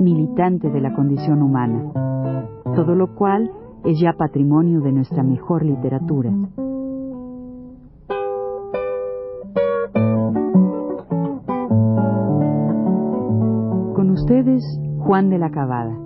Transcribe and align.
militante 0.00 0.70
de 0.70 0.80
la 0.80 0.94
condición 0.94 1.42
humana, 1.42 1.92
todo 2.74 2.94
lo 2.94 3.14
cual 3.14 3.50
es 3.84 3.98
ya 4.00 4.12
patrimonio 4.12 4.80
de 4.80 4.92
nuestra 4.92 5.22
mejor 5.22 5.64
literatura. 5.64 6.30
Con 13.94 14.10
ustedes, 14.10 14.62
Juan 14.98 15.30
de 15.30 15.38
la 15.38 15.50
Cabada. 15.50 15.96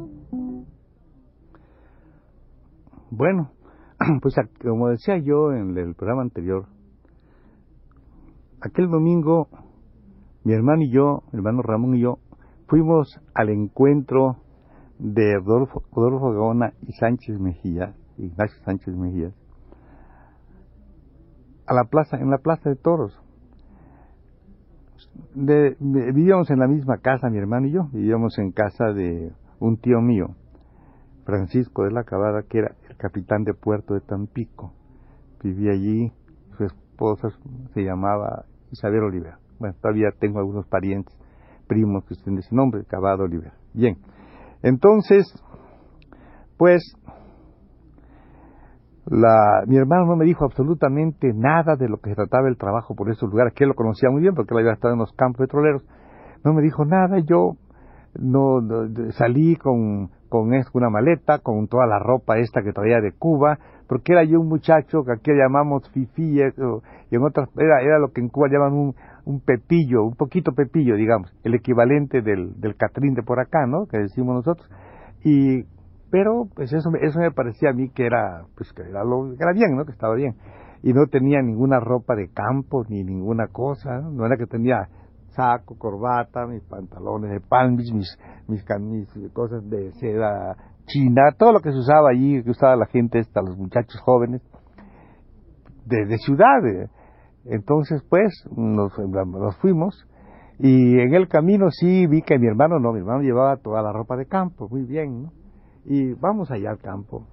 Bueno, 3.10 3.50
pues 4.22 4.34
como 4.62 4.88
decía 4.88 5.18
yo 5.18 5.52
en 5.52 5.76
el 5.76 5.94
programa 5.94 6.22
anterior, 6.22 6.66
aquel 8.60 8.88
domingo 8.88 9.48
mi 10.42 10.54
hermano 10.54 10.82
y 10.82 10.90
yo, 10.90 11.22
mi 11.32 11.38
hermano 11.38 11.62
Ramón 11.62 11.94
y 11.94 12.00
yo, 12.00 12.18
fuimos 12.70 13.20
al 13.34 13.48
encuentro 13.48 14.36
de 15.00 15.34
Rodolfo, 15.38 15.82
Gaona 16.32 16.72
y 16.82 16.92
Sánchez 16.92 17.40
Mejía, 17.40 17.94
Ignacio 18.16 18.62
Sánchez 18.64 18.94
Mejía, 18.94 19.32
a 21.66 21.74
la 21.74 21.84
plaza, 21.84 22.16
en 22.18 22.30
la 22.30 22.38
plaza 22.38 22.70
de 22.70 22.76
toros. 22.76 23.20
vivíamos 25.34 26.48
en 26.50 26.60
la 26.60 26.68
misma 26.68 26.98
casa, 26.98 27.28
mi 27.28 27.38
hermano 27.38 27.66
y 27.66 27.72
yo, 27.72 27.88
vivíamos 27.92 28.38
en 28.38 28.52
casa 28.52 28.92
de 28.92 29.32
un 29.58 29.76
tío 29.78 30.00
mío, 30.00 30.36
Francisco 31.24 31.82
de 31.82 31.90
la 31.90 32.04
Cabada, 32.04 32.44
que 32.48 32.58
era 32.58 32.76
el 32.88 32.96
capitán 32.96 33.42
de 33.42 33.52
puerto 33.52 33.94
de 33.94 34.00
Tampico. 34.00 34.72
Vivía 35.42 35.72
allí, 35.72 36.12
su 36.56 36.64
esposa 36.64 37.28
se 37.74 37.82
llamaba 37.82 38.44
Isabel 38.70 39.02
Olivera. 39.02 39.40
Bueno, 39.58 39.74
todavía 39.80 40.10
tengo 40.18 40.38
algunos 40.38 40.66
parientes 40.66 41.19
primos 41.70 42.04
que 42.04 42.16
de 42.16 42.40
ese 42.40 42.54
nombre, 42.54 42.84
Cabado 42.84 43.22
Oliver. 43.24 43.52
Bien, 43.72 43.96
entonces, 44.62 45.32
pues, 46.58 46.82
la, 49.06 49.62
mi 49.68 49.76
hermano 49.76 50.06
no 50.06 50.16
me 50.16 50.24
dijo 50.24 50.44
absolutamente 50.44 51.32
nada 51.32 51.76
de 51.76 51.88
lo 51.88 51.98
que 51.98 52.10
se 52.10 52.16
trataba 52.16 52.48
el 52.48 52.56
trabajo 52.56 52.96
por 52.96 53.08
esos 53.08 53.30
lugares, 53.30 53.54
que 53.54 53.64
él 53.64 53.68
lo 53.68 53.74
conocía 53.74 54.10
muy 54.10 54.20
bien 54.20 54.34
porque 54.34 54.52
él 54.52 54.60
había 54.60 54.72
estado 54.72 54.94
en 54.94 55.00
los 55.00 55.12
campos 55.12 55.46
petroleros. 55.46 55.84
No 56.44 56.52
me 56.52 56.62
dijo 56.62 56.84
nada, 56.84 57.20
yo 57.20 57.52
no, 58.18 58.60
salí 59.12 59.54
con, 59.54 60.10
con 60.28 60.50
una 60.74 60.90
maleta, 60.90 61.38
con 61.38 61.68
toda 61.68 61.86
la 61.86 62.00
ropa 62.00 62.38
esta 62.38 62.62
que 62.62 62.72
traía 62.72 63.00
de 63.00 63.12
Cuba, 63.12 63.58
porque 63.90 64.12
era 64.12 64.22
yo 64.22 64.38
un 64.40 64.46
muchacho 64.46 65.02
que 65.04 65.10
aquí 65.10 65.32
llamamos 65.32 65.90
fifí, 65.90 66.38
y 66.38 66.40
en 66.40 67.24
otras, 67.24 67.48
era, 67.56 67.82
era 67.82 67.98
lo 67.98 68.12
que 68.12 68.20
en 68.20 68.28
Cuba 68.28 68.46
llaman 68.48 68.72
un, 68.72 68.94
un 69.24 69.40
pepillo, 69.40 70.04
un 70.04 70.14
poquito 70.14 70.52
pepillo, 70.52 70.94
digamos, 70.94 71.34
el 71.42 71.54
equivalente 71.56 72.22
del, 72.22 72.60
del 72.60 72.76
catrín 72.76 73.14
de 73.14 73.24
por 73.24 73.40
acá, 73.40 73.66
¿no? 73.66 73.86
Que 73.86 73.98
decimos 73.98 74.36
nosotros. 74.36 74.70
Y, 75.24 75.64
pero, 76.08 76.46
pues 76.54 76.72
eso, 76.72 76.88
eso 77.00 77.18
me 77.18 77.32
parecía 77.32 77.70
a 77.70 77.72
mí 77.72 77.90
que 77.90 78.06
era, 78.06 78.44
pues 78.56 78.72
que 78.72 78.82
era, 78.82 79.02
lo, 79.02 79.32
era 79.32 79.52
bien, 79.52 79.76
¿no? 79.76 79.84
Que 79.84 79.90
estaba 79.90 80.14
bien. 80.14 80.36
Y 80.84 80.92
no 80.92 81.06
tenía 81.10 81.42
ninguna 81.42 81.80
ropa 81.80 82.14
de 82.14 82.28
campo, 82.28 82.84
ni 82.88 83.02
ninguna 83.02 83.48
cosa, 83.48 84.02
¿no? 84.02 84.24
era 84.24 84.36
que 84.36 84.46
tenía 84.46 84.86
saco, 85.30 85.76
corbata, 85.76 86.46
mis 86.46 86.62
pantalones 86.62 87.32
de 87.32 87.40
palmis, 87.40 87.92
mis, 87.92 88.16
mis, 88.46 88.64
mis 88.78 89.32
cosas 89.32 89.68
de 89.68 89.90
seda 89.94 90.56
china, 90.92 91.32
todo 91.38 91.52
lo 91.52 91.60
que 91.60 91.72
se 91.72 91.78
usaba 91.78 92.10
allí, 92.10 92.42
que 92.42 92.50
usaba 92.50 92.76
la 92.76 92.86
gente 92.86 93.18
esta, 93.18 93.40
los 93.42 93.56
muchachos 93.56 94.00
jóvenes, 94.00 94.42
de, 95.86 96.06
de 96.06 96.18
ciudad, 96.18 96.62
entonces, 97.44 98.02
pues, 98.08 98.32
nos, 98.54 98.92
fuimos 99.58 100.06
y 100.58 101.00
en 101.00 101.14
el 101.14 101.26
camino 101.28 101.70
sí 101.70 102.06
vi 102.06 102.22
que 102.22 102.38
mi 102.38 102.46
hermano 102.46 102.78
no, 102.78 102.92
mi 102.92 102.98
hermano 102.98 103.22
llevaba 103.22 103.56
toda 103.56 103.82
la 103.82 103.92
ropa 103.92 104.16
de 104.16 104.26
campo, 104.26 104.68
muy 104.68 104.82
bien, 104.82 105.22
¿no? 105.22 105.32
Y 105.86 106.12
vamos 106.14 106.50
allá 106.50 106.70
al 106.70 106.78
campo. 106.78 107.26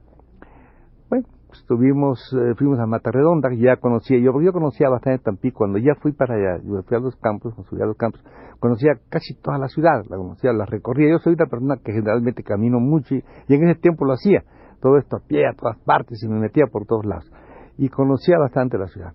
Estuvimos, 1.53 2.19
eh, 2.33 2.55
fuimos 2.57 2.79
a 2.79 2.85
Mata 2.85 3.11
Redonda, 3.11 3.49
que 3.49 3.57
ya 3.57 3.77
conocía, 3.77 4.19
yo, 4.19 4.39
yo 4.41 4.51
conocía 4.51 4.89
bastante 4.89 5.23
Tampico, 5.23 5.59
cuando 5.59 5.77
ya 5.77 5.95
fui 5.95 6.11
para 6.11 6.35
allá, 6.35 6.61
yo 6.63 6.83
fui 6.83 6.97
a 6.97 6.99
los 6.99 7.15
campos, 7.17 7.53
subí 7.69 7.81
a 7.81 7.85
los 7.85 7.95
campos, 7.95 8.21
conocía 8.59 8.99
casi 9.09 9.33
toda 9.41 9.57
la 9.57 9.67
ciudad, 9.67 10.03
la 10.09 10.17
conocía, 10.17 10.51
la 10.51 10.65
recorría, 10.65 11.09
yo 11.09 11.19
soy 11.19 11.33
una 11.33 11.45
persona 11.45 11.77
que 11.77 11.93
generalmente 11.93 12.43
camino 12.43 12.79
mucho 12.79 13.15
y, 13.15 13.23
y 13.47 13.55
en 13.55 13.69
ese 13.69 13.79
tiempo 13.79 14.05
lo 14.05 14.13
hacía, 14.13 14.43
todo 14.81 14.97
esto 14.97 15.17
a 15.17 15.19
pie, 15.19 15.47
a 15.47 15.53
todas 15.53 15.77
partes, 15.79 16.21
y 16.21 16.27
me 16.27 16.39
metía 16.39 16.67
por 16.67 16.85
todos 16.85 17.05
lados, 17.05 17.31
y 17.77 17.89
conocía 17.89 18.37
bastante 18.37 18.77
la 18.77 18.87
ciudad. 18.87 19.13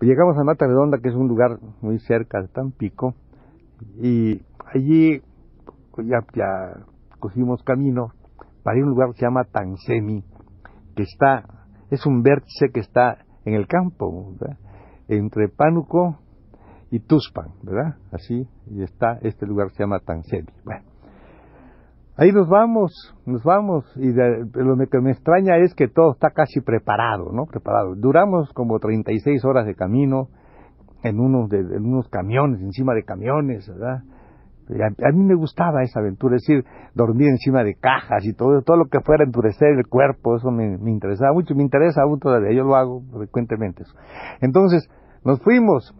Llegamos 0.00 0.36
a 0.38 0.44
Mata 0.44 0.66
Redonda, 0.66 0.98
que 0.98 1.08
es 1.08 1.14
un 1.14 1.28
lugar 1.28 1.58
muy 1.80 1.98
cerca 2.00 2.40
de 2.40 2.48
Tampico, 2.48 3.14
y 4.00 4.42
allí 4.72 5.22
pues, 5.94 6.06
ya, 6.06 6.18
ya 6.34 6.84
cogimos 7.18 7.62
camino 7.62 8.12
para 8.62 8.78
ir 8.78 8.84
a 8.84 8.86
un 8.86 8.90
lugar 8.90 9.08
que 9.10 9.18
se 9.18 9.26
llama 9.26 9.44
Tansemi, 9.44 10.24
que 10.94 11.02
está, 11.02 11.44
es 11.90 12.06
un 12.06 12.22
vértice 12.22 12.70
que 12.72 12.80
está 12.80 13.18
en 13.44 13.54
el 13.54 13.66
campo, 13.66 14.34
entre 15.08 15.48
Pánuco 15.48 16.18
y 16.90 17.00
Tuspan, 17.00 17.52
¿verdad? 17.62 17.96
Así, 18.12 18.46
y 18.70 18.82
está 18.82 19.18
este 19.22 19.46
lugar 19.46 19.70
se 19.72 19.82
llama 19.82 20.00
Tansemi. 20.00 20.48
Bueno, 20.64 20.82
Ahí 22.20 22.32
nos 22.32 22.48
vamos, 22.48 22.92
nos 23.26 23.44
vamos, 23.44 23.84
y 23.94 24.12
lo 24.12 24.76
que 24.90 25.00
me 25.00 25.12
extraña 25.12 25.56
es 25.58 25.72
que 25.72 25.86
todo 25.86 26.10
está 26.10 26.30
casi 26.30 26.60
preparado, 26.60 27.30
¿no? 27.32 27.46
Preparado. 27.46 27.94
Duramos 27.94 28.52
como 28.54 28.80
36 28.80 29.44
horas 29.44 29.66
de 29.66 29.76
camino 29.76 30.26
en 31.04 31.20
unos, 31.20 31.48
de, 31.48 31.60
en 31.60 31.84
unos 31.86 32.08
camiones, 32.08 32.60
encima 32.60 32.92
de 32.94 33.04
camiones, 33.04 33.68
¿verdad? 33.68 34.02
A, 34.68 35.12
mí 35.12 35.24
me 35.24 35.34
gustaba 35.34 35.82
esa 35.82 36.00
aventura, 36.00 36.36
es 36.36 36.42
decir, 36.42 36.64
dormir 36.94 37.28
encima 37.28 37.64
de 37.64 37.74
cajas 37.74 38.24
y 38.24 38.34
todo, 38.34 38.60
todo 38.62 38.76
lo 38.76 38.86
que 38.86 39.00
fuera 39.00 39.24
endurecer 39.24 39.68
el 39.68 39.86
cuerpo, 39.86 40.36
eso 40.36 40.50
me, 40.50 40.74
interesaba 40.90 41.32
mucho, 41.32 41.54
me 41.54 41.62
interesa 41.62 42.02
aún 42.02 42.18
todavía, 42.20 42.52
yo 42.52 42.64
lo 42.64 42.76
hago 42.76 43.02
frecuentemente. 43.16 43.84
Eso. 43.84 43.94
Entonces, 44.40 44.88
nos 45.24 45.40
fuimos, 45.40 45.94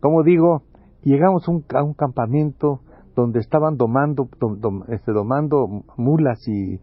como 0.00 0.22
digo, 0.22 0.62
llegamos 1.02 1.46
un, 1.48 1.64
a 1.74 1.82
un 1.82 1.94
campamento 1.94 2.80
donde 3.14 3.40
estaban 3.40 3.76
domando, 3.76 4.28
este, 4.88 5.12
domando 5.12 5.84
mulas 5.96 6.38
y, 6.46 6.80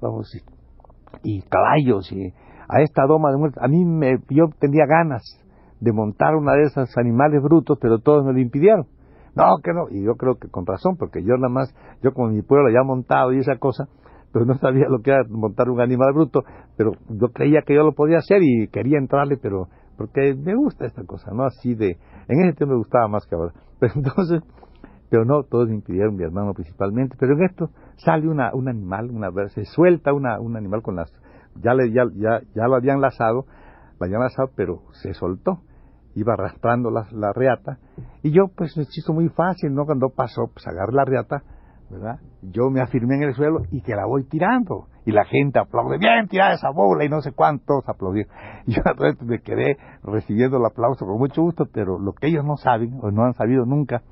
vamos, 0.00 0.34
y, 1.22 1.42
caballos 1.42 2.10
y 2.10 2.32
a 2.68 2.80
esta 2.80 3.06
doma 3.06 3.30
de 3.30 3.36
muerte. 3.36 3.60
A 3.62 3.68
mí 3.68 3.84
me, 3.84 4.18
yo 4.30 4.46
tenía 4.58 4.86
ganas 4.86 5.22
de 5.80 5.92
montar 5.92 6.34
una 6.34 6.54
de 6.54 6.62
esas 6.62 6.96
animales 6.96 7.42
brutos, 7.42 7.78
pero 7.80 7.98
todos 7.98 8.24
me 8.24 8.32
lo 8.32 8.40
impidieron. 8.40 8.86
No, 9.36 9.58
que 9.62 9.72
no, 9.72 9.88
y 9.90 10.04
yo 10.04 10.14
creo 10.14 10.36
que 10.36 10.48
con 10.48 10.64
razón, 10.64 10.96
porque 10.96 11.22
yo 11.22 11.34
nada 11.36 11.48
más, 11.48 11.74
yo 12.02 12.12
como 12.12 12.28
mi 12.28 12.42
pueblo 12.42 12.70
ya 12.70 12.84
montado 12.84 13.32
y 13.32 13.38
esa 13.38 13.56
cosa, 13.56 13.88
pues 14.32 14.46
no 14.46 14.58
sabía 14.58 14.88
lo 14.88 15.00
que 15.00 15.10
era 15.10 15.22
montar 15.28 15.70
un 15.70 15.80
animal 15.80 16.12
bruto, 16.12 16.42
pero 16.76 16.92
yo 17.08 17.28
creía 17.28 17.62
que 17.62 17.74
yo 17.74 17.82
lo 17.82 17.92
podía 17.92 18.18
hacer 18.18 18.42
y 18.42 18.68
quería 18.68 18.98
entrarle, 18.98 19.36
pero 19.36 19.68
porque 19.96 20.34
me 20.34 20.54
gusta 20.54 20.86
esta 20.86 21.04
cosa, 21.04 21.32
¿no? 21.32 21.44
Así 21.44 21.74
de, 21.74 21.98
en 22.28 22.44
ese 22.44 22.56
tiempo 22.56 22.74
me 22.74 22.78
gustaba 22.78 23.08
más 23.08 23.26
que 23.26 23.34
ahora. 23.36 23.52
Pero 23.80 23.92
entonces, 23.96 24.42
pero 25.10 25.24
no, 25.24 25.42
todos 25.42 25.68
me 25.68 25.74
impidieron, 25.74 26.16
mi 26.16 26.24
hermano 26.24 26.54
principalmente, 26.54 27.16
pero 27.18 27.34
en 27.34 27.44
esto 27.44 27.70
sale 27.96 28.26
una, 28.28 28.54
un 28.54 28.68
animal, 28.68 29.10
una 29.10 29.30
se 29.48 29.64
suelta 29.64 30.12
una, 30.12 30.40
un 30.40 30.56
animal 30.56 30.82
con 30.82 30.96
las, 30.96 31.12
ya, 31.62 31.74
le, 31.74 31.92
ya, 31.92 32.04
ya, 32.14 32.40
ya 32.54 32.66
lo 32.66 32.74
habían 32.74 33.00
lazado, 33.00 33.46
lo 34.00 34.06
habían 34.06 34.20
lazado, 34.22 34.50
pero 34.56 34.80
se 34.92 35.12
soltó, 35.14 35.60
iba 36.14 36.34
arrastrando 36.34 36.90
la, 36.90 37.06
la 37.12 37.32
reata, 37.32 37.78
y 38.22 38.30
yo 38.30 38.48
pues 38.54 38.76
me 38.76 38.84
hizo 38.84 39.12
muy 39.12 39.28
fácil, 39.28 39.74
¿no? 39.74 39.84
Cuando 39.84 40.10
pasó, 40.10 40.50
pues 40.52 40.66
agarré 40.66 40.92
la 40.92 41.04
reata, 41.04 41.42
¿verdad? 41.90 42.18
Yo 42.42 42.70
me 42.70 42.80
afirmé 42.80 43.16
en 43.16 43.24
el 43.24 43.34
suelo 43.34 43.62
y 43.70 43.82
que 43.82 43.94
la 43.94 44.06
voy 44.06 44.24
tirando. 44.24 44.86
Y 45.06 45.12
la 45.12 45.24
gente 45.26 45.58
aplaude, 45.58 45.98
bien, 45.98 46.28
tira 46.28 46.54
esa 46.54 46.70
bola 46.70 47.04
y 47.04 47.10
no 47.10 47.20
sé 47.20 47.32
cuántos 47.32 47.86
aplaudieron. 47.86 48.32
Yo 48.66 48.80
me 49.26 49.40
quedé 49.40 49.76
recibiendo 50.02 50.56
el 50.56 50.64
aplauso 50.64 51.04
con 51.04 51.18
mucho 51.18 51.42
gusto, 51.42 51.66
pero 51.70 51.98
lo 51.98 52.14
que 52.14 52.28
ellos 52.28 52.44
no 52.44 52.56
saben, 52.56 52.98
o 53.02 53.10
no 53.10 53.24
han 53.24 53.34
sabido 53.34 53.66
nunca, 53.66 54.02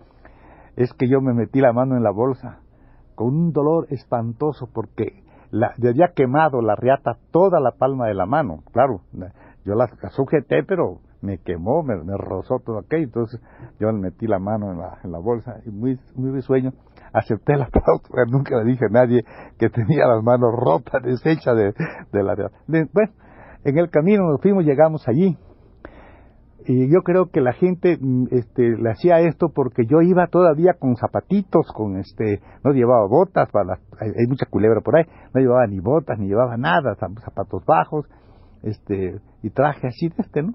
es 0.77 0.93
que 0.95 1.09
yo 1.09 1.21
me 1.21 1.35
metí 1.35 1.61
la 1.61 1.73
mano 1.73 1.97
en 1.97 2.03
la 2.03 2.11
bolsa 2.11 2.61
con 3.15 3.29
un 3.29 3.53
dolor 3.53 3.87
espantoso 3.91 4.69
porque 4.73 5.23
la, 5.51 5.75
yo 5.79 5.91
había 5.91 6.13
quemado 6.15 6.63
la 6.63 6.77
riata 6.77 7.19
toda 7.31 7.61
la 7.61 7.73
palma 7.73 8.07
de 8.07 8.15
la 8.15 8.27
mano, 8.27 8.63
claro, 8.73 9.03
yo 9.65 9.75
la, 9.75 9.89
sujeté 10.11 10.63
pero 10.63 11.01
me 11.23 11.39
quemó, 11.39 11.83
me, 11.83 11.95
rozó 12.17 12.59
todo 12.65 12.79
aquello, 12.79 13.05
entonces 13.05 13.41
yo 13.81 13.93
me 13.93 14.11
metí 14.11 14.27
la 14.27 14.39
mano 14.39 14.73
en 14.73 14.79
la, 14.79 14.99
en 15.03 15.13
la 15.13 15.19
bolsa 15.19 15.61
y 15.65 15.71
muy, 15.71 15.99
muy 16.15 16.31
risueño, 16.33 16.73
acepté 17.13 17.57
la 17.57 17.65
aplauso, 17.73 18.03
nunca 18.29 18.57
le 18.59 18.65
dije 18.65 18.87
a 18.87 18.93
nadie 18.93 19.25
que 19.59 19.71
tenía 19.71 20.07
las 20.07 20.23
manos 20.23 20.51
rotas, 20.55 21.03
deshechas 21.03 21.57
de, 21.57 21.73
de 22.13 22.23
la... 22.23 22.35
bueno, 22.67 23.13
en 23.65 23.79
el 23.79 23.91
camino 23.91 24.29
nos 24.29 24.41
fuimos, 24.41 24.65
llegamos 24.65 25.07
allí, 25.09 25.39
y 26.65 26.93
yo 26.93 27.03
creo 27.03 27.31
que 27.31 27.41
la 27.41 27.53
gente 27.53 27.99
mm, 28.01 28.27
este, 28.31 28.77
le 28.77 28.91
hacía 28.91 29.21
esto 29.21 29.49
porque 29.55 29.85
yo 29.87 30.01
iba 30.01 30.27
todavía 30.29 30.75
con 30.79 30.97
zapatitos, 30.97 31.67
con 31.75 31.97
este, 31.97 32.41
no 32.65 32.73
llevaba 32.73 33.07
botas, 33.07 33.51
para 33.51 33.79
hay, 33.99 34.27
mucha 34.29 34.47
culebra 34.47 34.81
por 34.81 34.97
ahí, 34.97 35.05
no 35.35 35.41
llevaba 35.41 35.67
ni 35.67 35.81
botas, 35.81 36.19
ni 36.19 36.29
llevaba 36.29 36.57
nada, 36.57 36.95
zapatos 36.95 37.65
bajos, 37.67 38.07
este, 38.63 39.21
y 39.43 39.51
traje 39.51 39.89
así 39.89 40.09
de 40.09 40.15
este, 40.19 40.43
¿no? 40.43 40.55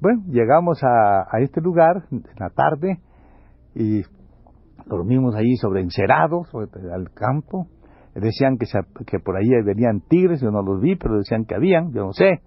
Bueno, 0.00 0.22
llegamos 0.28 0.82
a, 0.82 1.26
a 1.30 1.40
este 1.40 1.60
lugar 1.60 2.04
en 2.10 2.22
la 2.38 2.48
tarde 2.48 3.00
y 3.74 4.02
dormimos 4.86 5.34
ahí 5.34 5.56
sobre 5.56 5.82
encerados, 5.82 6.48
sobre, 6.48 6.70
al 6.90 7.10
campo. 7.12 7.66
Decían 8.14 8.56
que, 8.56 8.66
que 9.06 9.18
por 9.18 9.36
ahí 9.36 9.48
venían 9.62 10.00
tigres, 10.00 10.40
yo 10.40 10.50
no 10.50 10.62
los 10.62 10.80
vi, 10.80 10.96
pero 10.96 11.18
decían 11.18 11.44
que 11.44 11.54
habían, 11.54 11.92
yo 11.92 12.06
no 12.06 12.12
sé. 12.12 12.40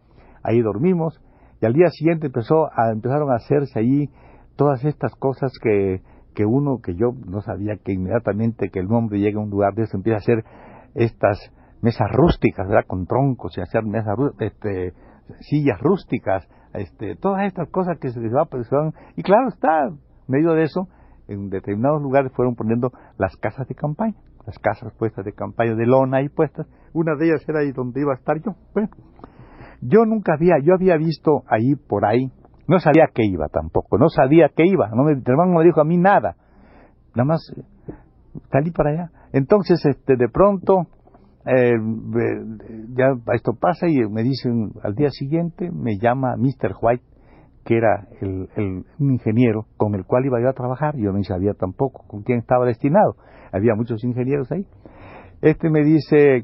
Ahí 0.43 0.61
dormimos 0.61 1.21
y 1.61 1.65
al 1.67 1.73
día 1.73 1.89
siguiente 1.91 2.27
empezó 2.27 2.65
a, 2.65 2.91
empezaron 2.91 3.31
a 3.31 3.35
hacerse 3.35 3.79
allí 3.79 4.09
todas 4.55 4.83
estas 4.83 5.13
cosas 5.15 5.51
que, 5.61 6.01
que 6.33 6.45
uno, 6.45 6.79
que 6.83 6.95
yo 6.95 7.11
no 7.25 7.41
sabía 7.41 7.77
que 7.77 7.93
inmediatamente 7.93 8.69
que 8.69 8.79
el 8.79 8.91
hombre 8.91 9.19
llega 9.19 9.39
a 9.39 9.43
un 9.43 9.51
lugar 9.51 9.75
de 9.75 9.83
eso 9.83 9.95
empieza 9.95 10.15
a 10.15 10.19
hacer 10.19 10.43
estas 10.95 11.39
mesas 11.81 12.07
rústicas, 12.11 12.67
¿verdad? 12.67 12.85
Con 12.87 13.05
troncos 13.05 13.55
y 13.57 13.61
hacer 13.61 13.83
mesas, 13.83 14.17
este, 14.39 14.93
sillas 15.39 15.79
rústicas, 15.79 16.47
este, 16.73 17.15
todas 17.15 17.45
estas 17.45 17.69
cosas 17.69 17.97
que 17.99 18.09
se 18.09 18.19
les 18.19 18.33
va 18.33 18.45
pues, 18.45 18.69
y 19.15 19.23
claro 19.23 19.47
está, 19.49 19.87
en 19.87 19.99
medio 20.27 20.53
de 20.53 20.63
eso, 20.63 20.87
en 21.27 21.49
determinados 21.49 22.01
lugares 22.01 22.31
fueron 22.33 22.55
poniendo 22.55 22.91
las 23.17 23.35
casas 23.37 23.67
de 23.67 23.75
campaña, 23.75 24.15
las 24.45 24.57
casas 24.59 24.93
puestas 24.97 25.25
de 25.25 25.33
campaña 25.33 25.75
de 25.75 25.85
lona 25.85 26.17
ahí 26.17 26.29
puestas, 26.29 26.67
una 26.93 27.15
de 27.15 27.27
ellas 27.27 27.47
era 27.47 27.59
ahí 27.59 27.71
donde 27.71 28.01
iba 28.01 28.13
a 28.13 28.17
estar 28.17 28.37
yo, 28.41 28.55
bueno, 28.73 28.89
yo 29.81 30.05
nunca 30.05 30.33
había, 30.33 30.55
yo 30.63 30.73
había 30.73 30.97
visto 30.97 31.43
ahí 31.47 31.75
por 31.75 32.05
ahí, 32.05 32.31
no 32.67 32.79
sabía 32.79 33.07
que 33.13 33.25
iba 33.25 33.47
tampoco, 33.49 33.97
no 33.97 34.09
sabía 34.09 34.49
que 34.49 34.65
iba, 34.65 34.89
no 34.89 35.09
el 35.09 35.21
hermano 35.25 35.51
no 35.51 35.59
me 35.59 35.65
dijo 35.65 35.81
a 35.81 35.85
mí 35.85 35.97
nada, 35.97 36.35
nada 37.15 37.25
más 37.25 37.53
salí 38.51 38.71
para 38.71 38.91
allá. 38.91 39.11
Entonces, 39.33 39.83
este, 39.85 40.15
de 40.15 40.29
pronto, 40.29 40.87
eh, 41.45 41.73
ya 42.95 43.05
esto 43.33 43.53
pasa 43.53 43.87
y 43.87 43.97
me 44.09 44.23
dicen 44.23 44.71
al 44.83 44.95
día 44.95 45.09
siguiente, 45.09 45.69
me 45.71 45.97
llama 45.99 46.35
Mr. 46.37 46.75
White, 46.81 47.03
que 47.65 47.77
era 47.77 48.07
el, 48.21 48.47
un 48.99 49.11
ingeniero 49.11 49.65
con 49.77 49.95
el 49.95 50.05
cual 50.05 50.25
iba 50.25 50.41
yo 50.41 50.49
a 50.49 50.53
trabajar, 50.53 50.95
yo 50.97 51.11
no 51.11 51.23
sabía 51.23 51.53
tampoco 51.53 52.05
con 52.07 52.23
quién 52.23 52.39
estaba 52.39 52.65
destinado, 52.65 53.15
había 53.51 53.75
muchos 53.75 54.03
ingenieros 54.03 54.51
ahí. 54.51 54.65
Este 55.41 55.69
me 55.69 55.83
dice, 55.83 56.43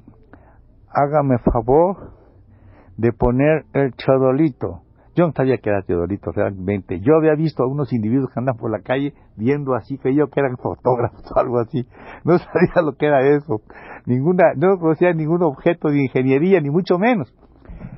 hágame 0.90 1.38
favor, 1.40 2.19
de 2.98 3.13
poner 3.13 3.63
el 3.74 3.94
chodolito. 3.94 4.81
Yo 5.19 5.27
no 5.27 5.33
sabía 5.33 5.57
que 5.57 5.69
era 5.69 5.81
teodolito 5.81 6.31
realmente. 6.31 7.01
Yo 7.01 7.18
había 7.18 7.36
visto 7.36 7.62
a 7.62 7.68
unos 7.68 7.92
individuos 7.92 8.31
que 8.33 8.39
andan 8.39 8.56
por 8.56 8.71
la 8.71 8.80
calle 8.80 9.13
viendo 9.36 9.75
así, 9.75 9.98
que 9.98 10.16
yo 10.16 10.30
que 10.30 10.39
eran 10.39 10.56
fotógrafos 10.56 11.30
o 11.36 11.38
algo 11.38 11.60
así. 11.60 11.86
No 12.24 12.38
sabía 12.38 12.81
lo 12.81 12.95
que 12.95 13.07
era 13.07 13.27
eso. 13.27 13.60
Ninguna, 14.06 14.54
no 14.56 14.80
conocía 14.80 15.12
ningún 15.12 15.44
objeto 15.44 15.89
de 15.89 16.04
ingeniería, 16.04 16.62
ni 16.62 16.69
mucho 16.69 16.98
menos. 16.98 17.36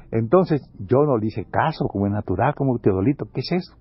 Entonces 0.09 0.67
yo 0.79 1.03
no 1.05 1.19
le 1.19 1.27
hice 1.27 1.45
caso, 1.45 1.85
como 1.89 2.07
es 2.07 2.11
natural, 2.11 2.55
como 2.55 2.79
teodolito. 2.79 3.27
¿Qué 3.31 3.41
es 3.41 3.51
eso? 3.51 3.75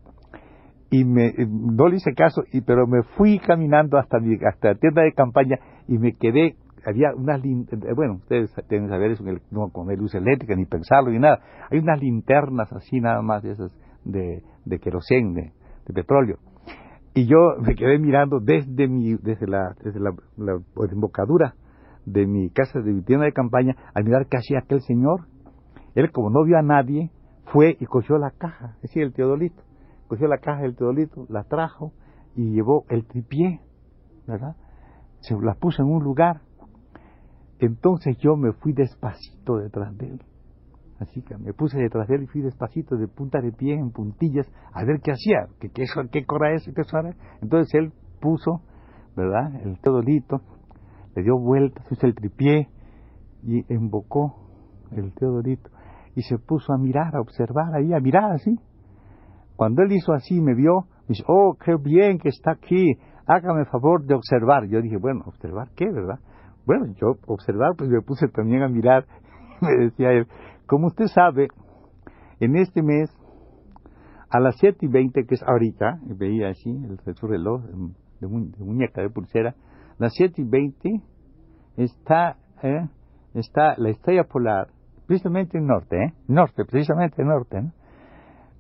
Y 0.90 1.06
me, 1.06 1.32
no 1.48 1.88
le 1.88 1.96
hice 1.96 2.12
caso, 2.12 2.42
y, 2.52 2.60
pero 2.60 2.86
me 2.86 3.04
fui 3.16 3.38
caminando 3.38 3.96
hasta, 3.96 4.20
mi, 4.20 4.34
hasta 4.34 4.72
la 4.72 4.74
tienda 4.74 5.00
de 5.00 5.14
campaña 5.14 5.58
y 5.88 5.96
me 5.96 6.12
quedé 6.12 6.56
había 6.86 7.14
unas 7.14 7.44
eh, 7.44 7.92
bueno, 7.94 8.14
ustedes 8.14 8.54
deben 8.68 8.88
saber 8.88 9.12
eso, 9.12 9.24
no 9.50 9.70
con 9.70 9.94
luz 9.96 10.14
eléctrica, 10.14 10.54
ni 10.54 10.66
pensarlo, 10.66 11.10
ni 11.10 11.18
nada. 11.18 11.40
Hay 11.70 11.78
unas 11.78 12.00
linternas 12.00 12.72
así 12.72 13.00
nada 13.00 13.22
más 13.22 13.42
de 13.42 13.52
esas 13.52 13.76
de, 14.04 14.42
de 14.64 14.78
querosén, 14.78 15.34
de, 15.34 15.52
petróleo. 15.92 16.38
Y 17.14 17.26
yo 17.26 17.56
me 17.60 17.74
quedé 17.74 17.98
mirando 17.98 18.38
desde 18.38 18.86
mi, 18.86 19.16
desde 19.16 19.48
la, 19.48 19.74
desde 19.82 19.98
la, 19.98 20.12
embocadura 20.92 21.56
de 22.06 22.26
mi 22.26 22.50
casa, 22.50 22.80
de 22.80 22.92
mi 22.92 23.02
tienda 23.02 23.26
de 23.26 23.32
campaña, 23.32 23.74
al 23.92 24.04
mirar 24.04 24.26
qué 24.28 24.36
hacía 24.36 24.60
aquel 24.60 24.80
señor. 24.82 25.26
Él, 25.96 26.12
como 26.12 26.30
no 26.30 26.44
vio 26.44 26.58
a 26.58 26.62
nadie, 26.62 27.10
fue 27.46 27.76
y 27.80 27.86
cogió 27.86 28.18
la 28.18 28.30
caja, 28.30 28.74
es 28.76 28.82
decir, 28.82 29.02
el 29.02 29.12
teodolito. 29.12 29.62
Cogió 30.06 30.28
la 30.28 30.38
caja 30.38 30.62
del 30.62 30.76
teodolito, 30.76 31.26
la 31.28 31.42
trajo 31.42 31.92
y 32.36 32.52
llevó 32.52 32.84
el 32.88 33.04
tripié, 33.04 33.60
¿verdad? 34.28 34.54
Se 35.20 35.34
la 35.34 35.54
puso 35.54 35.82
en 35.82 35.88
un 35.88 36.04
lugar 36.04 36.42
entonces 37.60 38.16
yo 38.18 38.36
me 38.36 38.52
fui 38.52 38.72
despacito 38.72 39.58
detrás 39.58 39.96
de 39.96 40.06
él. 40.06 40.22
Así 40.98 41.22
que 41.22 41.36
me 41.38 41.54
puse 41.54 41.78
detrás 41.78 42.08
de 42.08 42.16
él 42.16 42.22
y 42.24 42.26
fui 42.26 42.42
despacito, 42.42 42.96
de 42.96 43.08
punta 43.08 43.40
de 43.40 43.52
pie, 43.52 43.74
en 43.74 43.90
puntillas, 43.90 44.46
a 44.72 44.84
ver 44.84 45.00
qué 45.00 45.12
hacía, 45.12 45.46
qué, 45.58 45.70
qué, 45.70 45.84
qué 46.10 46.24
cora 46.26 46.52
es, 46.52 46.70
qué 46.74 46.84
suena. 46.84 47.14
Entonces 47.40 47.72
él 47.74 47.92
puso, 48.20 48.62
¿verdad?, 49.16 49.54
el 49.64 49.78
teodolito, 49.80 50.42
le 51.14 51.22
dio 51.22 51.38
vueltas, 51.38 51.86
hizo 51.90 52.06
el 52.06 52.14
tripié 52.14 52.68
y 53.42 53.72
embocó 53.72 54.36
el 54.92 55.12
teodolito 55.14 55.70
y 56.14 56.22
se 56.22 56.38
puso 56.38 56.72
a 56.72 56.78
mirar, 56.78 57.16
a 57.16 57.20
observar 57.20 57.74
ahí, 57.74 57.92
a 57.92 58.00
mirar 58.00 58.32
así. 58.32 58.58
Cuando 59.56 59.82
él 59.82 59.92
hizo 59.92 60.12
así, 60.12 60.40
me 60.40 60.54
vio, 60.54 60.86
me 61.02 61.08
dice, 61.08 61.24
oh, 61.26 61.56
qué 61.62 61.76
bien 61.76 62.18
que 62.18 62.28
está 62.28 62.52
aquí, 62.52 62.94
hágame 63.26 63.64
favor 63.66 64.04
de 64.04 64.14
observar. 64.14 64.66
Yo 64.66 64.80
dije, 64.80 64.96
bueno, 64.96 65.22
¿observar 65.26 65.68
qué, 65.76 65.86
verdad? 65.90 66.18
Bueno, 66.66 66.86
yo 67.00 67.16
observar, 67.26 67.72
pues 67.76 67.90
me 67.90 68.00
puse 68.02 68.28
también 68.28 68.62
a 68.62 68.68
mirar. 68.68 69.06
Me 69.60 69.84
decía 69.84 70.12
él, 70.12 70.26
como 70.66 70.86
usted 70.86 71.06
sabe, 71.06 71.48
en 72.38 72.56
este 72.56 72.82
mes, 72.82 73.14
a 74.30 74.40
las 74.40 74.56
7 74.58 74.78
y 74.86 74.88
20, 74.88 75.26
que 75.26 75.34
es 75.34 75.42
ahorita, 75.42 75.98
veía 76.02 76.48
así 76.48 76.70
el, 76.70 77.14
su 77.16 77.26
reloj 77.26 77.62
de, 78.20 78.26
muñeca 78.26 79.02
de 79.02 79.10
pulsera, 79.10 79.54
las 79.98 80.14
7 80.14 80.40
y 80.40 80.44
20 80.48 81.02
está, 81.76 82.36
eh, 82.62 82.88
está 83.34 83.74
la 83.76 83.90
estrella 83.90 84.24
polar, 84.24 84.68
precisamente 85.06 85.58
en 85.58 85.66
norte, 85.66 85.96
¿eh? 85.96 86.14
Norte, 86.28 86.64
precisamente 86.64 87.20
en 87.20 87.28
norte, 87.28 87.60
¿no? 87.60 87.72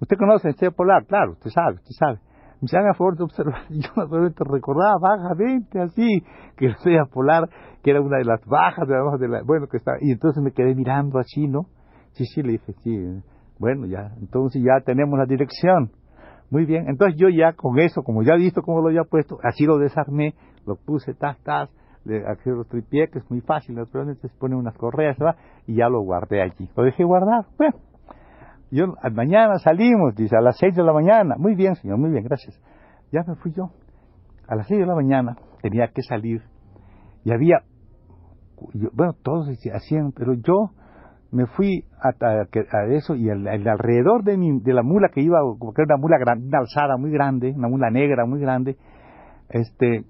Usted 0.00 0.16
conoce 0.18 0.48
la 0.48 0.50
estrella 0.50 0.74
polar, 0.76 1.06
claro, 1.06 1.32
usted 1.32 1.50
sabe, 1.50 1.76
usted 1.76 1.94
sabe 1.98 2.18
me 2.60 2.78
haga 2.78 2.94
favor 2.94 3.16
de 3.16 3.24
observar, 3.24 3.62
yo 3.70 3.90
solamente 3.94 4.44
recordaba 4.44 4.98
vagamente 5.00 5.80
así, 5.80 6.22
que 6.56 6.66
la 6.66 6.72
estrella 6.72 7.04
polar, 7.10 7.48
que 7.82 7.90
era 7.90 8.00
una 8.00 8.18
de 8.18 8.24
las 8.24 8.44
bajas, 8.44 8.86
de 8.86 8.94
la, 8.94 9.16
de 9.18 9.28
la, 9.28 9.42
bueno, 9.44 9.66
que 9.66 9.78
está, 9.78 9.92
y 10.00 10.12
entonces 10.12 10.42
me 10.42 10.52
quedé 10.52 10.74
mirando 10.74 11.18
así, 11.18 11.48
¿no? 11.48 11.66
Sí, 12.12 12.24
sí, 12.26 12.42
le 12.42 12.52
dije, 12.52 12.72
sí, 12.82 12.96
bueno, 13.58 13.86
ya, 13.86 14.12
entonces 14.20 14.62
ya 14.62 14.84
tenemos 14.84 15.18
la 15.18 15.26
dirección. 15.26 15.90
Muy 16.50 16.64
bien, 16.64 16.88
entonces 16.88 17.16
yo 17.16 17.28
ya 17.28 17.52
con 17.52 17.78
eso, 17.78 18.02
como 18.02 18.22
ya 18.22 18.34
he 18.34 18.38
visto 18.38 18.62
cómo 18.62 18.80
lo 18.80 18.88
había 18.88 19.04
puesto, 19.04 19.38
así 19.42 19.66
lo 19.66 19.78
desarmé, 19.78 20.34
lo 20.66 20.74
puse, 20.74 21.14
tas, 21.14 21.38
tas, 21.44 21.70
le 22.04 22.26
accedí 22.26 22.56
los 22.56 22.66
tripié, 22.68 23.08
que 23.08 23.18
es 23.18 23.30
muy 23.30 23.40
fácil, 23.40 23.76
los 23.76 23.88
se 23.90 24.28
ponen 24.38 24.58
unas 24.58 24.76
correas, 24.76 25.16
¿va? 25.22 25.36
y 25.66 25.76
ya 25.76 25.88
lo 25.88 26.00
guardé 26.00 26.42
allí. 26.42 26.68
Lo 26.76 26.82
dejé 26.82 27.04
guardar, 27.04 27.46
bueno, 27.56 27.76
yo, 28.70 28.94
mañana 29.12 29.58
salimos, 29.58 30.14
dice, 30.14 30.36
a 30.36 30.40
las 30.40 30.56
seis 30.58 30.74
de 30.74 30.82
la 30.82 30.92
mañana. 30.92 31.34
Muy 31.38 31.54
bien, 31.54 31.74
señor, 31.76 31.98
muy 31.98 32.10
bien, 32.10 32.24
gracias. 32.24 32.60
Ya 33.12 33.22
me 33.26 33.34
fui 33.36 33.52
yo. 33.52 33.70
A 34.46 34.54
las 34.54 34.66
seis 34.66 34.80
de 34.80 34.86
la 34.86 34.94
mañana 34.94 35.36
tenía 35.62 35.88
que 35.88 36.02
salir. 36.02 36.42
Y 37.24 37.32
había, 37.32 37.62
bueno, 38.92 39.14
todos 39.22 39.48
hacían, 39.72 40.12
pero 40.12 40.34
yo 40.34 40.70
me 41.32 41.46
fui 41.46 41.84
a, 42.00 42.10
eso 42.90 43.14
y 43.14 43.28
el, 43.28 43.46
alrededor 43.46 44.24
de, 44.24 44.36
mi, 44.36 44.60
de 44.60 44.72
la 44.72 44.82
mula 44.82 45.08
que 45.12 45.20
iba, 45.20 45.38
como 45.58 45.72
que 45.72 45.82
era 45.82 45.94
una 45.94 46.02
mula 46.02 46.18
grande, 46.18 46.46
una 46.46 46.58
alzada 46.58 46.96
muy 46.96 47.10
grande, 47.10 47.52
una 47.54 47.68
mula 47.68 47.90
negra 47.90 48.26
muy 48.26 48.40
grande, 48.40 48.76
este, 49.48 50.04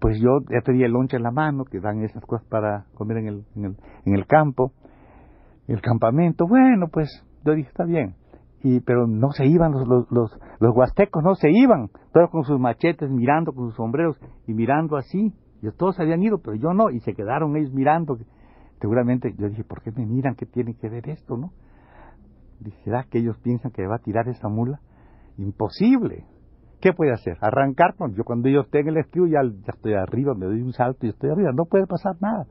pues 0.00 0.18
yo 0.20 0.40
ya 0.50 0.60
tenía 0.62 0.86
el 0.86 0.92
lonche 0.92 1.16
en 1.16 1.22
la 1.22 1.30
mano, 1.30 1.64
que 1.64 1.80
dan 1.80 2.02
esas 2.02 2.24
cosas 2.24 2.46
para 2.48 2.86
comer 2.94 3.18
en 3.18 3.26
el, 3.26 3.44
en 3.56 3.64
el, 3.64 3.76
en 4.06 4.14
el 4.14 4.26
campo, 4.26 4.72
el 5.68 5.80
campamento. 5.80 6.46
Bueno, 6.46 6.88
pues 6.90 7.23
yo 7.44 7.54
dije, 7.54 7.68
está 7.68 7.84
bien. 7.84 8.14
Y, 8.62 8.80
pero 8.80 9.06
no 9.06 9.30
se 9.32 9.46
iban 9.46 9.72
los, 9.72 9.86
los, 10.10 10.40
los, 10.58 10.76
huastecos, 10.76 11.22
no 11.22 11.34
se 11.34 11.50
iban, 11.50 11.90
todos 12.12 12.30
con 12.30 12.44
sus 12.44 12.58
machetes 12.58 13.10
mirando, 13.10 13.52
con 13.52 13.68
sus 13.68 13.76
sombreros 13.76 14.18
y 14.46 14.54
mirando 14.54 14.96
así. 14.96 15.34
Y 15.60 15.70
todos 15.76 16.00
habían 16.00 16.22
ido, 16.22 16.38
pero 16.38 16.56
yo 16.56 16.72
no, 16.72 16.90
y 16.90 17.00
se 17.00 17.14
quedaron 17.14 17.56
ellos 17.56 17.72
mirando. 17.72 18.18
Seguramente 18.80 19.34
yo 19.38 19.48
dije, 19.48 19.64
¿por 19.64 19.82
qué 19.82 19.92
me 19.92 20.06
miran? 20.06 20.34
¿Qué 20.34 20.46
tiene 20.46 20.74
que 20.74 20.88
ver 20.88 21.08
esto, 21.08 21.36
no? 21.36 21.52
Dije, 22.60 22.76
¿será 22.84 23.04
que 23.04 23.18
ellos 23.18 23.38
piensan 23.38 23.70
que 23.70 23.86
va 23.86 23.96
a 23.96 23.98
tirar 23.98 24.28
esa 24.28 24.48
mula? 24.48 24.80
Imposible. 25.36 26.24
¿Qué 26.80 26.92
puede 26.92 27.12
hacer? 27.12 27.38
Arrancar. 27.40 27.94
yo 28.14 28.24
cuando 28.24 28.48
ellos 28.48 28.66
estén 28.66 28.88
el 28.88 28.98
estribo 28.98 29.26
ya, 29.26 29.42
ya 29.42 29.72
estoy 29.74 29.94
arriba, 29.94 30.34
me 30.34 30.46
doy 30.46 30.60
un 30.60 30.72
salto 30.72 31.06
y 31.06 31.10
estoy 31.10 31.30
arriba. 31.30 31.50
No 31.54 31.64
puede 31.64 31.86
pasar 31.86 32.16
nada. 32.20 32.46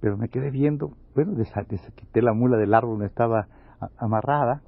Pero 0.00 0.16
me 0.16 0.28
quedé 0.28 0.50
viendo, 0.50 0.90
bueno, 1.14 1.32
quité 1.96 2.22
la 2.22 2.34
mula 2.34 2.56
del 2.56 2.74
árbol 2.74 2.98
donde 2.98 3.06
estaba 3.06 3.46
amarrada. 3.98 4.62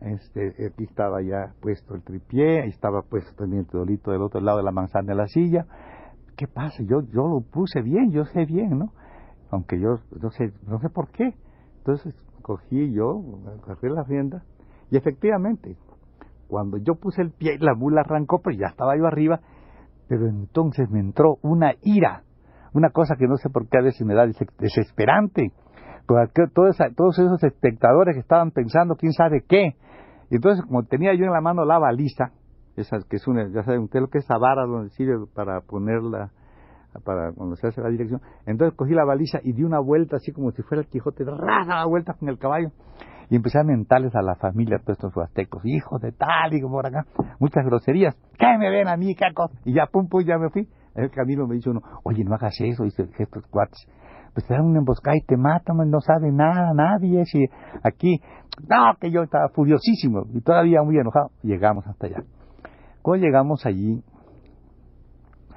Este, 0.00 0.66
aquí 0.66 0.84
estaba 0.84 1.22
ya 1.22 1.54
puesto 1.60 1.94
el 1.94 2.02
tripié, 2.02 2.66
estaba 2.66 3.02
puesto 3.02 3.34
también 3.36 3.60
el 3.60 3.68
teodolito 3.68 4.10
del 4.10 4.22
otro 4.22 4.40
lado 4.40 4.58
de 4.58 4.64
la 4.64 4.72
manzana 4.72 5.08
de 5.08 5.14
la 5.14 5.28
silla. 5.28 5.66
¿qué 6.36 6.46
pasa? 6.46 6.82
Yo, 6.82 7.02
yo 7.12 7.28
lo 7.28 7.40
puse 7.40 7.82
bien, 7.82 8.10
yo 8.10 8.24
sé 8.24 8.44
bien, 8.44 8.78
¿no? 8.78 8.92
Aunque 9.50 9.78
yo 9.78 9.98
no 10.20 10.30
sé, 10.30 10.52
no 10.66 10.80
sé 10.80 10.88
por 10.88 11.08
qué. 11.10 11.34
Entonces 11.78 12.14
cogí 12.42 12.92
yo, 12.92 13.22
agarré 13.64 13.90
la 13.90 14.02
rienda 14.02 14.42
y 14.90 14.96
efectivamente, 14.96 15.76
cuando 16.48 16.76
yo 16.78 16.96
puse 16.96 17.22
el 17.22 17.30
pie, 17.30 17.58
la 17.60 17.74
mula 17.74 18.02
arrancó, 18.02 18.40
pero 18.42 18.56
ya 18.56 18.66
estaba 18.66 18.96
yo 18.96 19.06
arriba, 19.06 19.40
pero 20.08 20.26
entonces 20.26 20.90
me 20.90 21.00
entró 21.00 21.36
una 21.42 21.74
ira, 21.82 22.24
una 22.74 22.90
cosa 22.90 23.16
que 23.16 23.26
no 23.26 23.36
sé 23.36 23.48
por 23.48 23.68
qué 23.68 23.78
a 23.78 23.82
veces 23.82 24.06
me 24.06 24.14
da 24.14 24.26
desesperante. 24.58 25.52
Todos, 26.06 26.76
todos 26.96 27.18
esos 27.18 27.42
espectadores 27.42 28.14
que 28.14 28.20
estaban 28.20 28.50
pensando 28.50 28.96
quién 28.96 29.12
sabe 29.12 29.44
qué. 29.46 29.76
Y 30.30 30.36
entonces, 30.36 30.64
como 30.64 30.82
tenía 30.84 31.14
yo 31.14 31.24
en 31.24 31.32
la 31.32 31.40
mano 31.40 31.64
la 31.64 31.78
baliza, 31.78 32.32
esas 32.76 33.04
que 33.04 33.16
es 33.16 33.26
una, 33.26 33.48
ya 33.48 33.62
saben 33.64 33.82
usted 33.82 34.00
lo 34.00 34.08
que 34.08 34.18
es 34.18 34.24
esa 34.24 34.38
vara 34.38 34.64
donde 34.64 34.90
sirve 34.90 35.26
para 35.34 35.60
ponerla, 35.60 36.30
para 37.04 37.32
cuando 37.32 37.56
se 37.56 37.68
hace 37.68 37.80
la 37.80 37.90
dirección. 37.90 38.20
Entonces 38.46 38.76
cogí 38.76 38.94
la 38.94 39.04
baliza 39.04 39.40
y 39.42 39.52
di 39.52 39.64
una 39.64 39.78
vuelta 39.78 40.16
así 40.16 40.32
como 40.32 40.50
si 40.52 40.62
fuera 40.62 40.82
el 40.82 40.88
Quijote, 40.88 41.24
rara 41.24 41.64
la 41.66 41.86
vuelta 41.86 42.14
con 42.14 42.28
el 42.28 42.38
caballo. 42.38 42.70
Y 43.30 43.36
empecé 43.36 43.58
a 43.58 43.64
mentarles 43.64 44.14
a 44.14 44.20
la 44.20 44.34
familia, 44.34 44.78
todos 44.78 44.98
estos 44.98 45.16
huastecos, 45.16 45.64
hijos 45.64 46.02
de 46.02 46.12
tal 46.12 46.52
y 46.52 46.60
como 46.60 46.76
por 46.76 46.86
acá, 46.86 47.06
muchas 47.38 47.64
groserías. 47.64 48.14
¿Qué 48.38 48.58
me 48.58 48.70
ven 48.70 48.88
a 48.88 48.96
mí, 48.96 49.14
qué 49.14 49.24
Y 49.64 49.74
ya, 49.74 49.86
pum, 49.86 50.08
pum, 50.08 50.22
ya 50.22 50.36
me 50.36 50.50
fui. 50.50 50.68
En 50.94 51.04
el 51.04 51.10
camino 51.10 51.46
me 51.46 51.54
dice 51.54 51.70
uno, 51.70 51.80
oye, 52.02 52.24
no 52.24 52.34
hagas 52.34 52.60
eso, 52.60 52.84
dice 52.84 53.08
estos 53.18 53.46
cuates. 53.46 53.88
Pues 54.34 54.46
te 54.46 54.54
dan 54.54 54.64
una 54.64 54.78
emboscada 54.78 55.16
y 55.16 55.22
te 55.22 55.36
matan, 55.36 55.76
no 55.90 56.00
sabe 56.00 56.32
nada, 56.32 56.72
nadie. 56.74 57.24
Si 57.26 57.44
aquí, 57.82 58.20
no, 58.68 58.94
que 59.00 59.10
yo 59.10 59.22
estaba 59.22 59.48
furiosísimo 59.50 60.24
y 60.32 60.40
todavía 60.40 60.82
muy 60.82 60.96
enojado. 60.96 61.30
Llegamos 61.42 61.86
hasta 61.86 62.06
allá. 62.06 62.22
Cuando 63.02 63.26
llegamos 63.26 63.66
allí, 63.66 64.02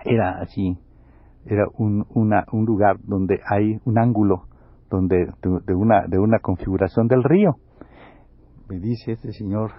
era 0.03 0.39
así, 0.41 0.77
era 1.45 1.65
un, 1.77 2.05
lugar 2.65 2.97
donde 3.03 3.39
hay 3.49 3.79
un 3.85 3.99
ángulo 3.99 4.47
donde 4.89 5.27
de, 5.41 5.75
una, 5.75 6.39
configuración 6.39 7.07
del 7.07 7.23
río. 7.23 7.55
Me 8.67 8.79
dice 8.79 9.13
este 9.13 9.31
señor, 9.31 9.71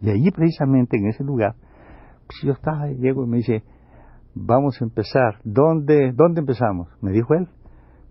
y 0.00 0.10
ahí 0.10 0.30
precisamente 0.30 0.98
en 0.98 1.08
ese 1.08 1.24
lugar, 1.24 1.54
pues 2.26 2.40
yo 2.42 2.52
estaba, 2.52 2.86
llego 2.88 3.24
y 3.24 3.28
me 3.28 3.38
dice, 3.38 3.64
vamos 4.34 4.80
a 4.80 4.84
empezar. 4.84 5.40
¿Dónde, 5.44 6.12
dónde 6.12 6.40
empezamos? 6.40 6.88
Me 7.00 7.12
dijo 7.12 7.34
él. 7.34 7.48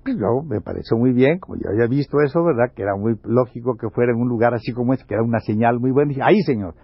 Pues 0.06 0.18
yo 0.20 0.44
me 0.44 0.62
pareció 0.62 0.98
muy 0.98 1.14
bien, 1.14 1.40
como 1.40 1.56
yo 1.56 1.68
había 1.68 1.88
visto 1.88 2.22
eso, 2.22 2.44
¿verdad? 2.44 2.72
Que 2.76 2.84
era 2.84 2.96
muy 2.96 3.16
lógico 3.24 3.76
que 3.76 3.90
fuera 3.90 4.12
en 4.12 4.20
un 4.20 4.28
lugar 4.28 4.54
así 4.54 4.72
como 4.72 4.94
este, 4.94 5.08
que 5.08 5.16
era 5.16 5.24
una 5.24 5.40
señal 5.40 5.80
muy 5.80 5.90
buena. 5.90 6.10
dije, 6.10 6.22
ahí, 6.24 6.42
señor. 6.42 6.76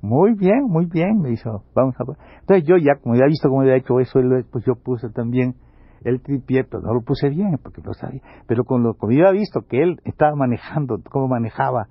Muy 0.00 0.32
bien, 0.32 0.64
muy 0.66 0.86
bien, 0.86 1.18
me 1.20 1.28
dijo, 1.28 1.62
vamos 1.74 1.94
a... 2.00 2.04
Entonces 2.40 2.66
yo 2.66 2.78
ya, 2.78 2.94
como 3.02 3.16
ya 3.16 3.24
he 3.24 3.28
visto 3.28 3.50
cómo 3.50 3.60
había 3.60 3.76
hecho 3.76 4.00
eso, 4.00 4.18
pues 4.50 4.64
yo 4.64 4.76
puse 4.76 5.10
también 5.10 5.56
el 6.04 6.22
tripié, 6.22 6.64
no 6.82 6.94
lo 6.94 7.02
puse 7.02 7.28
bien, 7.28 7.58
porque 7.62 7.82
lo 7.84 7.92
sabía, 7.92 8.22
pero 8.46 8.64
con 8.64 8.82
lo, 8.82 8.94
como 8.94 9.12
yo 9.12 9.26
había 9.28 9.40
visto 9.40 9.60
que 9.68 9.82
él 9.82 10.00
estaba 10.06 10.34
manejando, 10.34 11.02
cómo 11.10 11.28
manejaba, 11.28 11.88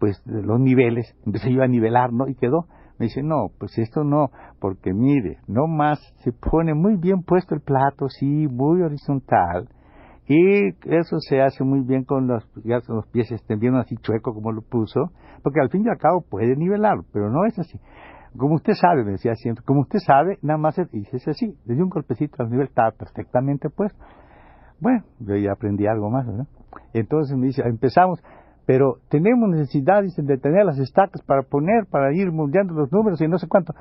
pues, 0.00 0.20
los 0.26 0.58
niveles, 0.58 1.14
empecé 1.24 1.52
yo 1.52 1.62
a 1.62 1.68
nivelar, 1.68 2.12
¿no? 2.12 2.26
Y 2.26 2.34
quedó. 2.34 2.66
Me 2.98 3.06
dice, 3.06 3.22
no, 3.22 3.50
pues 3.60 3.78
esto 3.78 4.02
no, 4.02 4.30
porque 4.58 4.92
mire, 4.92 5.38
no 5.46 5.68
más 5.68 6.00
se 6.24 6.32
pone 6.32 6.74
muy 6.74 6.96
bien 6.96 7.22
puesto 7.22 7.54
el 7.54 7.60
plato, 7.60 8.08
sí, 8.08 8.48
muy 8.48 8.82
horizontal, 8.82 9.68
y 10.28 10.68
eso 10.84 11.18
se 11.20 11.40
hace 11.40 11.62
muy 11.62 11.80
bien 11.80 12.04
con 12.04 12.26
los, 12.26 12.44
los 12.64 13.06
pies 13.12 13.30
extendiendo 13.30 13.78
así 13.78 13.96
chueco 13.96 14.34
como 14.34 14.50
lo 14.50 14.62
puso, 14.62 15.12
porque 15.42 15.60
al 15.60 15.70
fin 15.70 15.84
y 15.84 15.88
al 15.88 15.98
cabo 15.98 16.20
puede 16.20 16.56
nivelar, 16.56 16.98
pero 17.12 17.30
no 17.30 17.44
es 17.44 17.58
así. 17.58 17.78
Como 18.36 18.56
usted 18.56 18.74
sabe, 18.74 19.04
me 19.04 19.12
decía 19.12 19.34
siempre, 19.34 19.64
como 19.64 19.82
usted 19.82 20.00
sabe, 20.00 20.38
nada 20.42 20.58
más 20.58 20.76
dice 20.90 21.30
así, 21.30 21.56
le 21.64 21.82
un 21.82 21.88
golpecito 21.88 22.42
al 22.42 22.50
nivel, 22.50 22.66
estaba 22.66 22.90
perfectamente 22.90 23.70
puesto. 23.70 23.98
Bueno, 24.80 25.04
yo 25.20 25.36
ya 25.36 25.52
aprendí 25.52 25.86
algo 25.86 26.10
más. 26.10 26.26
Entonces 26.92 27.36
me 27.36 27.46
dice, 27.46 27.62
empezamos, 27.64 28.20
pero 28.66 28.98
tenemos 29.08 29.48
necesidad 29.48 30.02
de 30.02 30.38
tener 30.38 30.66
las 30.66 30.78
estacas 30.78 31.22
para 31.22 31.42
poner, 31.42 31.86
para 31.86 32.12
ir 32.12 32.30
moldeando 32.32 32.74
los 32.74 32.92
números 32.92 33.20
y 33.20 33.28
no 33.28 33.38
sé 33.38 33.46
cuánto. 33.46 33.74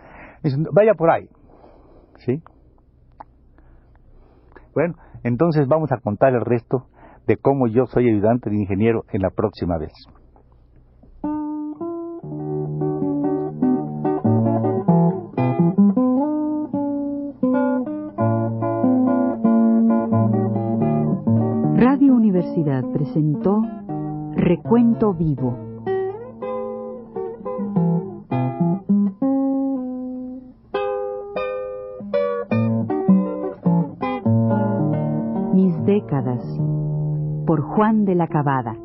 Dice, 0.43 0.57
vaya 0.71 0.93
por 0.93 1.09
ahí. 1.09 1.27
¿Sí? 2.19 2.41
Bueno, 4.73 4.95
entonces 5.25 5.67
vamos 5.67 5.91
a 5.91 5.97
contar 5.97 6.35
el 6.35 6.41
resto 6.41 6.85
de 7.25 7.37
cómo 7.37 7.65
yo 7.65 7.87
soy 7.87 8.09
ayudante 8.09 8.51
de 8.51 8.57
ingeniero 8.57 9.05
en 9.11 9.23
la 9.23 9.31
próxima 9.31 9.79
vez. 9.79 9.91
Radio 21.75 22.13
Universidad 22.13 22.83
presentó 22.93 23.63
Recuento 24.35 25.15
Vivo. 25.15 25.64
Juan 37.75 38.05
de 38.05 38.15
la 38.15 38.27
Cabada. 38.27 38.84